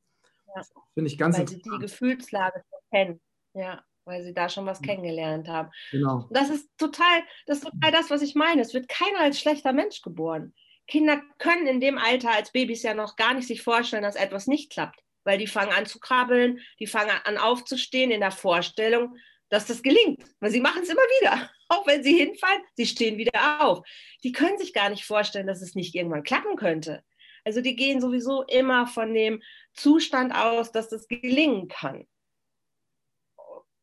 [0.56, 0.62] Ja.
[0.94, 3.20] Finde ich ganz Weil sie die Gefühlslage kennen.
[3.54, 3.84] Ja.
[4.06, 5.72] weil sie da schon was kennengelernt haben.
[5.92, 6.28] Genau.
[6.32, 8.62] Das ist total, das ist total das, was ich meine.
[8.62, 10.54] Es wird keiner als schlechter Mensch geboren.
[10.88, 14.46] Kinder können in dem Alter als Babys ja noch gar nicht sich vorstellen, dass etwas
[14.46, 19.18] nicht klappt, weil die fangen an zu krabbeln, die fangen an aufzustehen in der Vorstellung,
[19.50, 21.50] dass das gelingt, weil sie machen es immer wieder.
[21.68, 23.86] Auch wenn sie hinfallen, sie stehen wieder auf.
[24.24, 27.04] Die können sich gar nicht vorstellen, dass es nicht irgendwann klappen könnte.
[27.44, 29.42] Also die gehen sowieso immer von dem
[29.74, 32.08] Zustand aus, dass das gelingen kann.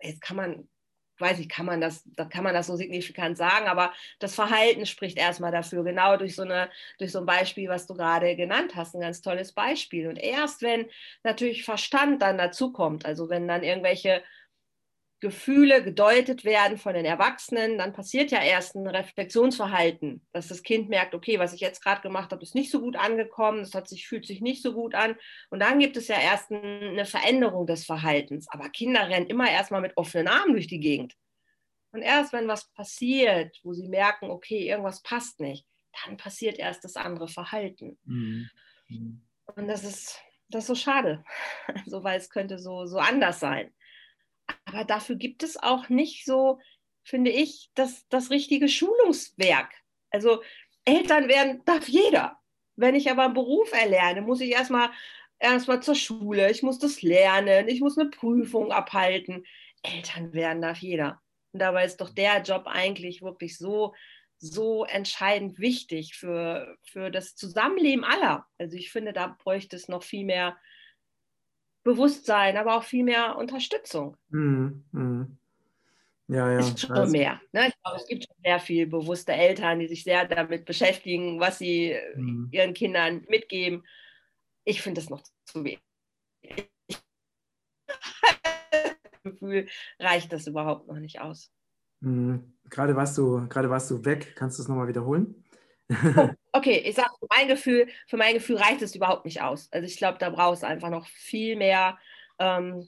[0.01, 0.69] Jetzt kann man,
[1.23, 4.85] weiß ich, kann man das, da kann man das so signifikant sagen, aber das Verhalten
[4.85, 8.77] spricht erstmal dafür, genau durch so, eine, durch so ein Beispiel, was du gerade genannt
[8.77, 10.09] hast, ein ganz tolles Beispiel.
[10.09, 10.87] Und erst wenn
[11.23, 14.23] natürlich Verstand dann dazukommt, also wenn dann irgendwelche
[15.23, 20.89] Gefühle gedeutet werden von den Erwachsenen, dann passiert ja erst ein Reflexionsverhalten, dass das Kind
[20.89, 23.89] merkt, okay, was ich jetzt gerade gemacht habe, ist nicht so gut angekommen, das hat
[23.89, 25.15] sich, fühlt sich nicht so gut an.
[25.49, 28.49] Und dann gibt es ja erst eine Veränderung des Verhaltens.
[28.51, 31.15] Aber Kinder rennen immer erstmal mit offenen Armen durch die Gegend.
[31.93, 35.65] Und erst wenn was passiert, wo sie merken, okay, irgendwas passt nicht,
[36.05, 37.97] dann passiert erst das andere Verhalten.
[38.03, 38.51] Mhm.
[38.89, 39.23] Mhm.
[39.55, 41.25] Und das ist, das ist so schade,
[41.69, 43.73] also, weil es könnte so, so anders sein.
[44.73, 46.59] Aber dafür gibt es auch nicht so,
[47.05, 49.71] finde ich, das, das richtige Schulungswerk.
[50.11, 50.43] Also
[50.85, 52.39] Eltern werden, darf jeder.
[52.77, 54.91] Wenn ich aber einen Beruf erlerne, muss ich erstmal
[55.39, 59.45] erstmal zur Schule, ich muss das lernen, ich muss eine Prüfung abhalten.
[59.83, 61.21] Eltern werden darf jeder.
[61.53, 63.95] Und dabei ist doch der Job eigentlich wirklich so,
[64.39, 68.47] so entscheidend wichtig für, für das Zusammenleben aller.
[68.59, 70.57] Also ich finde, da bräuchte es noch viel mehr
[71.83, 74.17] Bewusstsein, aber auch viel mehr Unterstützung.
[74.31, 74.85] Mhm.
[74.93, 75.39] Mhm.
[76.29, 76.61] Ja, ja.
[76.61, 77.41] Ist schon also, mehr.
[77.53, 77.69] Ne?
[77.69, 81.59] Ich glaube, es gibt schon sehr viel bewusste Eltern, die sich sehr damit beschäftigen, was
[81.59, 82.49] sie mhm.
[82.51, 83.85] ihren Kindern mitgeben.
[84.65, 85.81] Ich finde es noch zu wenig.
[89.25, 89.69] Gefühl
[89.99, 91.53] reicht das überhaupt noch nicht aus.
[92.01, 92.55] Mhm.
[92.71, 94.35] Gerade warst du, gerade warst du weg.
[94.37, 95.45] Kannst du es nochmal wiederholen?
[96.55, 99.69] Okay, ich sage, für mein Gefühl, für mein Gefühl reicht es überhaupt nicht aus.
[99.73, 101.99] Also ich glaube, da brauchst du einfach noch viel mehr
[102.39, 102.87] ähm,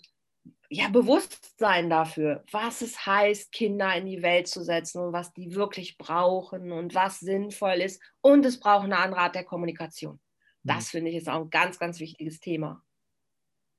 [0.68, 5.54] ja, Bewusstsein dafür, was es heißt, Kinder in die Welt zu setzen und was die
[5.54, 8.02] wirklich brauchen und was sinnvoll ist.
[8.20, 10.20] Und es braucht eine andere Art der Kommunikation.
[10.62, 10.98] Das mhm.
[10.98, 12.82] finde ich ist auch ein ganz, ganz wichtiges Thema.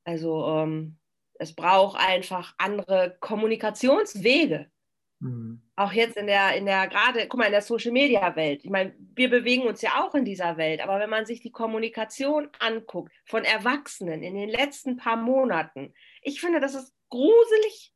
[0.04, 0.97] Also ähm,
[1.36, 4.71] es braucht einfach andere Kommunikationswege.
[5.19, 5.62] Mhm.
[5.75, 8.63] Auch jetzt in der, in der, gerade, guck mal, in der Social Media Welt.
[8.63, 11.51] Ich meine, wir bewegen uns ja auch in dieser Welt, aber wenn man sich die
[11.51, 17.93] Kommunikation anguckt von Erwachsenen in den letzten paar Monaten, ich finde, das ist gruselig.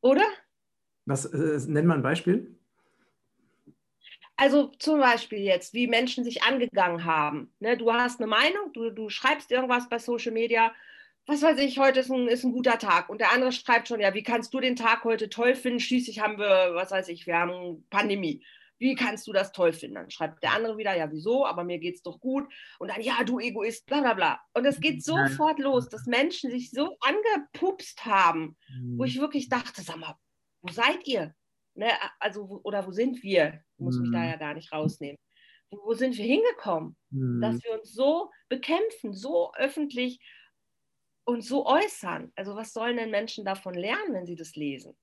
[0.00, 0.24] Oder?
[1.04, 2.56] Was äh, nennt man ein Beispiel?
[4.36, 7.54] Also zum Beispiel jetzt, wie Menschen sich angegangen haben.
[7.58, 10.74] Ne, du hast eine Meinung, du, du schreibst irgendwas bei Social Media
[11.26, 13.08] was weiß ich, heute ist ein, ist ein guter Tag.
[13.08, 15.80] Und der andere schreibt schon, ja, wie kannst du den Tag heute toll finden?
[15.80, 18.44] Schließlich haben wir, was weiß ich, wir haben Pandemie.
[18.78, 19.96] Wie kannst du das toll finden?
[19.96, 21.46] Dann schreibt der andere wieder, ja, wieso?
[21.46, 22.46] Aber mir geht's doch gut.
[22.78, 24.40] Und dann, ja, du Egoist, bla bla bla.
[24.54, 28.56] Und es geht sofort los, dass Menschen sich so angepupst haben,
[28.96, 30.14] wo ich wirklich dachte, sag mal,
[30.60, 31.34] wo seid ihr?
[31.74, 31.90] Ne?
[32.20, 33.60] Also, oder wo sind wir?
[33.78, 34.28] Ich muss mich da mhm.
[34.28, 35.16] ja gar nicht rausnehmen.
[35.70, 36.96] Wo, sind wir hingekommen?
[37.10, 37.60] Dass mhm.
[37.64, 40.20] wir uns so bekämpfen, so öffentlich
[41.26, 42.32] und so äußern.
[42.36, 44.96] Also was sollen denn Menschen davon lernen, wenn sie das lesen?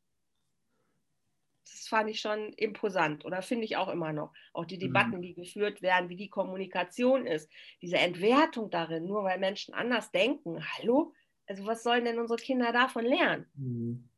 [1.69, 4.33] Das fand ich schon imposant oder finde ich auch immer noch.
[4.53, 4.81] Auch die mhm.
[4.81, 10.11] Debatten, die geführt werden, wie die Kommunikation ist, diese Entwertung darin, nur weil Menschen anders
[10.11, 10.63] denken.
[10.77, 11.13] Hallo?
[11.45, 13.45] Also was sollen denn unsere Kinder davon lernen?
[13.55, 14.09] Mhm.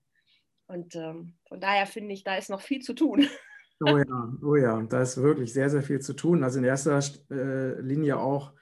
[0.67, 3.27] Und ähm, von daher finde ich, da ist noch viel zu tun.
[3.81, 6.45] Oh ja, oh ja, da ist wirklich sehr, sehr viel zu tun.
[6.45, 6.97] Also in erster
[7.29, 8.53] äh, Linie auch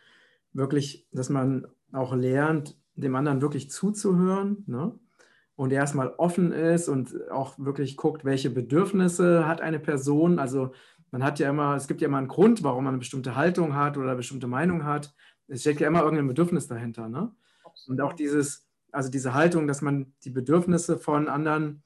[0.54, 4.98] wirklich, dass man auch lernt, dem anderen wirklich zuzuhören ne?
[5.56, 10.40] und erstmal offen ist und auch wirklich guckt, welche Bedürfnisse hat eine Person.
[10.40, 10.74] Also
[11.12, 13.76] man hat ja immer, es gibt ja immer einen Grund, warum man eine bestimmte Haltung
[13.76, 15.14] hat oder eine bestimmte Meinung hat.
[15.48, 17.10] Es steckt ja immer irgendein Bedürfnis dahinter.
[17.10, 17.32] Ne?
[17.88, 21.84] Und auch dieses, also diese Haltung, dass man die Bedürfnisse von anderen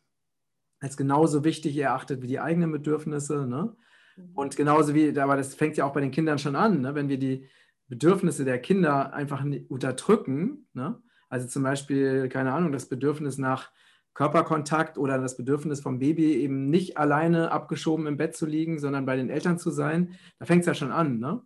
[0.79, 3.47] als genauso wichtig erachtet wie die eigenen Bedürfnisse.
[3.47, 3.75] Ne?
[4.15, 4.31] Mhm.
[4.35, 6.95] Und genauso wie, aber das fängt ja auch bei den Kindern schon an, ne?
[6.95, 7.47] wenn wir die
[7.87, 11.01] Bedürfnisse der Kinder einfach unterdrücken, ne?
[11.29, 13.71] also zum Beispiel, keine Ahnung, das Bedürfnis nach
[14.13, 19.05] Körperkontakt oder das Bedürfnis vom Baby eben nicht alleine abgeschoben im Bett zu liegen, sondern
[19.05, 21.19] bei den Eltern zu sein, da fängt es ja schon an.
[21.19, 21.41] Ne?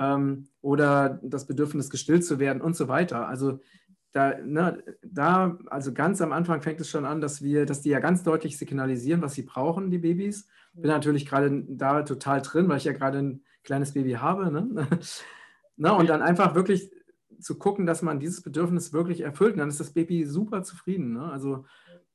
[0.00, 3.28] Ähm, oder das Bedürfnis gestillt zu werden und so weiter.
[3.28, 3.60] Also
[4.12, 7.90] da, ne, da, also ganz am Anfang fängt es schon an, dass wir, dass die
[7.90, 10.48] ja ganz deutlich signalisieren, was sie brauchen, die Babys.
[10.72, 14.50] Bin natürlich gerade da total drin, weil ich ja gerade ein kleines Baby habe.
[14.50, 14.88] Ne?
[15.80, 15.94] Ne?
[15.94, 16.90] Und dann einfach wirklich
[17.40, 19.54] zu gucken, dass man dieses Bedürfnis wirklich erfüllt.
[19.54, 21.14] Und dann ist das Baby super zufrieden.
[21.14, 21.32] Ne?
[21.32, 21.64] Also,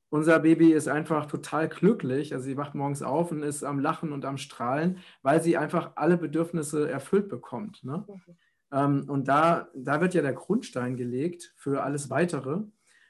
[0.10, 2.34] unser Baby ist einfach total glücklich.
[2.34, 5.94] Also sie wacht morgens auf und ist am Lachen und am Strahlen, weil sie einfach
[5.96, 7.84] alle Bedürfnisse erfüllt bekommt.
[7.84, 8.06] Ne?
[8.08, 8.36] Mhm.
[8.72, 12.62] Ähm, und da, da wird ja der Grundstein gelegt für alles Weitere.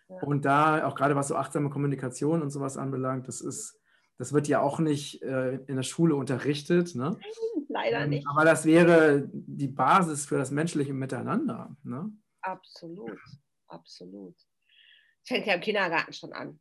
[0.07, 0.15] Ja.
[0.21, 3.79] Und da, auch gerade was so achtsame Kommunikation und sowas anbelangt, das ist,
[4.17, 6.95] das wird ja auch nicht äh, in der Schule unterrichtet.
[6.95, 7.17] Ne?
[7.67, 8.27] Leider ähm, nicht.
[8.29, 11.75] Aber das wäre die Basis für das menschliche Miteinander.
[11.83, 12.11] Ne?
[12.41, 13.19] Absolut,
[13.67, 14.35] absolut.
[15.23, 16.59] Fängt ja im Kindergarten schon an.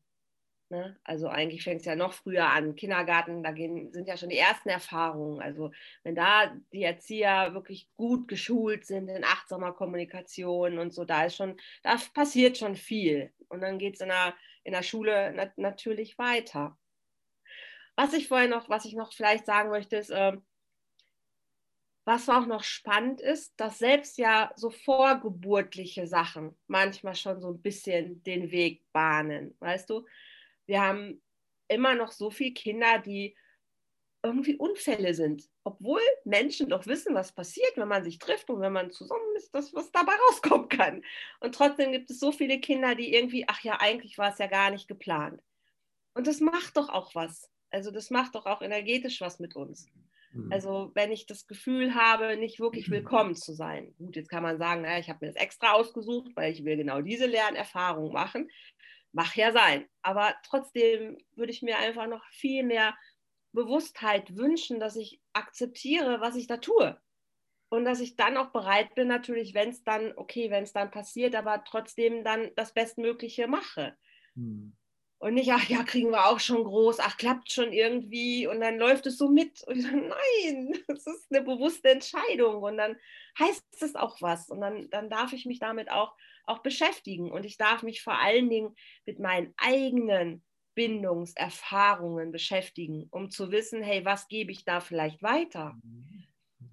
[0.71, 0.97] Ne?
[1.05, 2.75] Also eigentlich fängt es ja noch früher an.
[2.75, 5.41] Kindergarten, da gehen, sind ja schon die ersten Erfahrungen.
[5.41, 5.71] Also
[6.03, 11.37] wenn da die Erzieher wirklich gut geschult sind in achtsamer Kommunikation und so, da ist
[11.37, 13.33] schon, da passiert schon viel.
[13.49, 16.77] Und dann geht es in der, in der Schule nat natürlich weiter.
[17.97, 20.37] Was ich vorher noch, was ich noch vielleicht sagen möchte, ist, äh,
[22.05, 27.63] was auch noch spannend ist, dass selbst ja so vorgeburtliche Sachen manchmal schon so ein
[27.63, 30.05] bisschen den Weg bahnen, weißt du?
[30.67, 31.23] wir haben
[31.69, 33.37] immer noch so viele Kinder, die
[34.23, 38.73] irgendwie Unfälle sind, obwohl Menschen doch wissen, was passiert, wenn man sich trifft und wenn
[38.73, 41.03] man zusammen ist, das, was dabei rauskommen kann.
[41.41, 44.47] Und trotzdem gibt es so viele Kinder, die irgendwie, ach ja, eigentlich war es ja
[44.47, 45.43] gar nicht geplant.
[46.15, 47.51] Und das macht doch auch was.
[47.75, 49.89] Also das macht doch auch energetisch was mit uns.
[50.33, 50.53] Mhm.
[50.53, 53.93] Also wenn ich das Gefühl habe, nicht wirklich willkommen zu sein.
[53.99, 56.77] Gut, jetzt kann man sagen, naja, ich habe mir das extra ausgesucht, weil ich will
[56.77, 58.49] genau diese Lernerfahrung machen.
[59.11, 59.87] Mach ja sein.
[60.03, 62.95] Aber trotzdem würde ich mir einfach noch viel mehr
[63.53, 66.97] Bewusstheit wünschen, dass ich akzeptiere, was ich da tue.
[67.71, 70.93] Und dass ich dann auch bereit bin, natürlich, wenn es dann, okay, wenn es dann
[70.93, 73.97] passiert, aber trotzdem dann das Bestmögliche mache.
[74.35, 74.77] Hm.
[75.25, 78.77] Und nicht, ach ja, kriegen wir auch schon groß, ach, klappt schon irgendwie und dann
[78.77, 79.65] läuft es so mit.
[79.67, 82.95] Und ich sage, nein, das ist eine bewusste Entscheidung und dann
[83.39, 84.51] heißt es auch was.
[84.51, 87.33] Und dann, dann darf ich mich damit auch auch beschäftigen.
[87.33, 88.75] Und ich darf mich vor allen Dingen
[89.07, 95.75] mit meinen eigenen Bindungserfahrungen beschäftigen, um zu wissen, hey, was gebe ich da vielleicht weiter?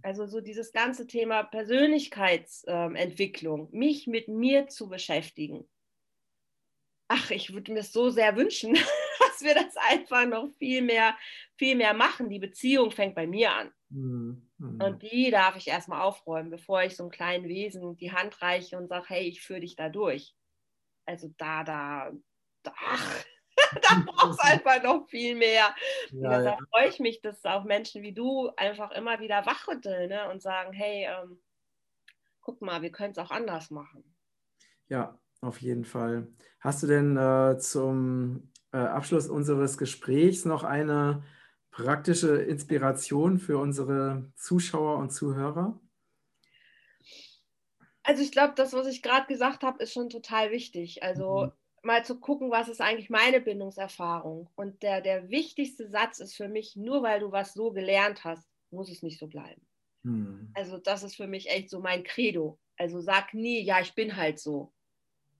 [0.01, 5.69] Also so dieses ganze Thema Persönlichkeitsentwicklung, mich mit mir zu beschäftigen.
[7.13, 8.73] Ach, ich würde mir so sehr wünschen,
[9.19, 11.17] dass wir das einfach noch viel mehr,
[11.57, 12.29] viel mehr machen.
[12.29, 13.73] Die Beziehung fängt bei mir an.
[13.89, 14.49] Mhm.
[14.57, 18.77] Und die darf ich erstmal aufräumen, bevor ich so einem kleinen Wesen die Hand reiche
[18.77, 20.33] und sage, hey, ich führe dich da durch.
[21.05, 22.11] Also da, da,
[22.63, 22.71] da,
[23.81, 25.75] da braucht es einfach noch viel mehr.
[26.11, 26.57] Ja, da ja.
[26.69, 30.29] freue ich mich, dass auch Menschen wie du einfach immer wieder wachrütteln ne?
[30.29, 31.41] und sagen, hey, ähm,
[32.39, 34.15] guck mal, wir können es auch anders machen.
[34.87, 36.27] Ja, auf jeden Fall.
[36.59, 41.23] Hast du denn äh, zum äh, Abschluss unseres Gesprächs noch eine
[41.71, 45.79] praktische Inspiration für unsere Zuschauer und Zuhörer?
[48.03, 51.03] Also ich glaube, das, was ich gerade gesagt habe, ist schon total wichtig.
[51.03, 51.51] Also mhm.
[51.83, 54.49] mal zu gucken, was ist eigentlich meine Bindungserfahrung.
[54.55, 58.47] Und der, der wichtigste Satz ist für mich, nur weil du was so gelernt hast,
[58.69, 59.61] muss es nicht so bleiben.
[60.03, 60.51] Mhm.
[60.53, 62.59] Also das ist für mich echt so mein Credo.
[62.77, 64.73] Also sag nie, ja, ich bin halt so,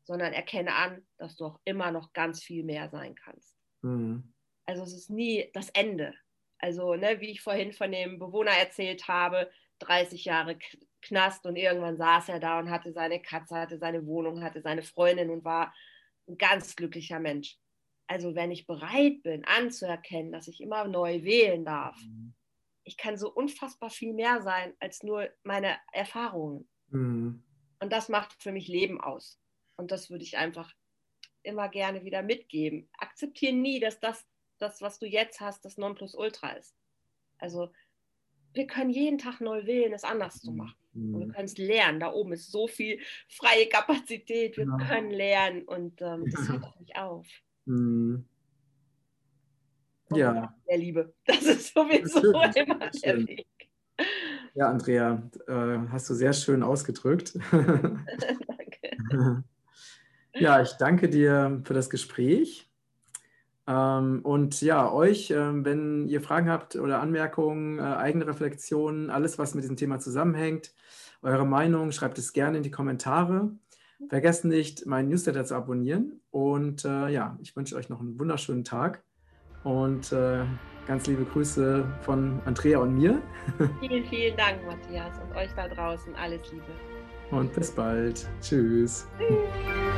[0.03, 3.55] sondern erkenne an, dass du auch immer noch ganz viel mehr sein kannst.
[3.81, 4.33] Mhm.
[4.65, 6.13] Also es ist nie das Ende.
[6.61, 10.59] Also, ne, wie ich vorhin von dem Bewohner erzählt habe, 30 Jahre
[11.01, 14.83] Knast und irgendwann saß er da und hatte seine Katze, hatte seine Wohnung, hatte seine
[14.83, 15.73] Freundin und war
[16.27, 17.57] ein ganz glücklicher Mensch.
[18.05, 22.35] Also, wenn ich bereit bin, anzuerkennen, dass ich immer neu wählen darf, mhm.
[22.83, 26.69] ich kann so unfassbar viel mehr sein als nur meine Erfahrungen.
[26.89, 27.43] Mhm.
[27.79, 29.40] Und das macht für mich Leben aus.
[29.81, 30.71] Und das würde ich einfach
[31.41, 32.87] immer gerne wieder mitgeben.
[32.99, 34.27] Akzeptiere nie, dass das
[34.59, 36.75] das, was du jetzt hast, das Nonplusultra ist.
[37.39, 37.71] Also
[38.53, 40.77] wir können jeden Tag neu wählen, es anders zu machen.
[40.93, 41.19] Mhm.
[41.19, 41.99] Wir können es lernen.
[41.99, 44.55] Da oben ist so viel freie Kapazität.
[44.55, 44.87] Wir ja.
[44.87, 47.25] können lernen und ähm, das hört nicht auf.
[47.65, 48.25] Mhm.
[50.13, 50.55] Ja.
[50.69, 51.11] Der Liebe.
[51.25, 53.47] Das ist sowieso das ist immer der Weg.
[54.53, 57.33] Ja, Andrea, äh, hast du sehr schön ausgedrückt.
[57.51, 59.43] danke.
[60.33, 62.69] Ja, ich danke dir für das Gespräch.
[63.67, 69.37] Ähm, und ja, euch, ähm, wenn ihr Fragen habt oder Anmerkungen, äh, eigene Reflexionen, alles,
[69.37, 70.73] was mit diesem Thema zusammenhängt,
[71.21, 73.51] eure Meinung, schreibt es gerne in die Kommentare.
[74.09, 76.21] Vergesst nicht, meinen Newsletter zu abonnieren.
[76.31, 79.03] Und äh, ja, ich wünsche euch noch einen wunderschönen Tag
[79.63, 80.43] und äh,
[80.87, 83.21] ganz liebe Grüße von Andrea und mir.
[83.79, 86.63] Vielen, vielen Dank, Matthias, und euch da draußen alles Liebe.
[87.29, 88.27] Und bis bald.
[88.41, 89.07] Tschüss.
[89.17, 89.90] Tschüss.